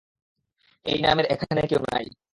এই 0.85 0.97
নামের 1.01 1.25
এখানে 1.33 1.61
কেউ 1.69 1.81
নাই। 1.87 2.05